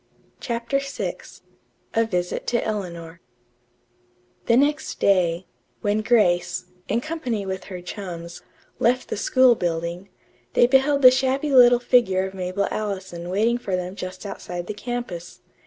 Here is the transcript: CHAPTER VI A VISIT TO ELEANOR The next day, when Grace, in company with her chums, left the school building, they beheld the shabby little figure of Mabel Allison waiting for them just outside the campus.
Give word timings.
CHAPTER 0.39 0.79
VI 0.79 1.17
A 1.93 2.05
VISIT 2.05 2.47
TO 2.47 2.59
ELEANOR 2.67 3.21
The 4.47 4.57
next 4.57 4.99
day, 4.99 5.45
when 5.81 6.01
Grace, 6.01 6.65
in 6.87 7.01
company 7.01 7.45
with 7.45 7.65
her 7.65 7.81
chums, 7.83 8.41
left 8.79 9.09
the 9.09 9.15
school 9.15 9.53
building, 9.53 10.09
they 10.53 10.65
beheld 10.65 11.03
the 11.03 11.11
shabby 11.11 11.51
little 11.53 11.77
figure 11.77 12.25
of 12.25 12.33
Mabel 12.33 12.67
Allison 12.71 13.29
waiting 13.29 13.59
for 13.59 13.75
them 13.75 13.93
just 13.95 14.25
outside 14.25 14.65
the 14.65 14.73
campus. 14.73 15.41